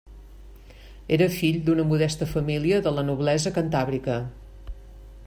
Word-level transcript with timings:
Era 1.17 1.27
fill 1.35 1.59
d'una 1.67 1.85
modesta 1.91 2.29
família 2.31 2.81
de 2.87 2.97
la 2.97 3.07
noblesa 3.11 3.55
cantàbrica. 3.59 4.17